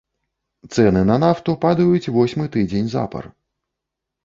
[0.75, 3.31] Цэны на нафту падаюць восьмы тыдзень запар.